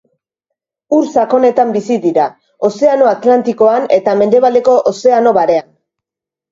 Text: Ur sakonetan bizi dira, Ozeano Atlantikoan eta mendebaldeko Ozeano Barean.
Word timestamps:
Ur 0.99 1.03
sakonetan 1.15 1.75
bizi 1.75 1.97
dira, 2.07 2.25
Ozeano 2.71 3.11
Atlantikoan 3.13 3.89
eta 4.01 4.19
mendebaldeko 4.25 4.79
Ozeano 4.95 5.41
Barean. 5.43 5.71